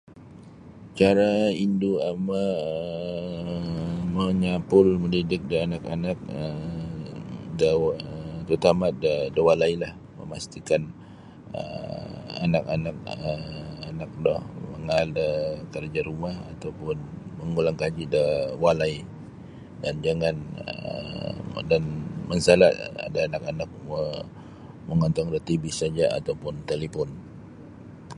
[0.99, 1.29] Cara
[1.65, 2.59] indu' ama'
[3.53, 3.85] um
[4.15, 7.17] monyapul mandidik da anak-anak um
[7.59, 7.91] da wa
[8.45, 10.81] tarutama' da da walailah mamastikan
[11.59, 12.11] um
[12.45, 13.43] anak-anak um
[13.89, 14.35] anak do
[14.71, 15.27] mangaal da
[15.73, 16.97] kerja rumah atau pun
[17.37, 18.23] mangulang kaji da
[18.63, 18.95] walai
[19.81, 21.83] dan jangan um dan
[22.29, 22.73] mansala'
[23.13, 23.99] da anak-anak mo
[24.89, 27.09] mongontong da tv saja' atau pun talipon.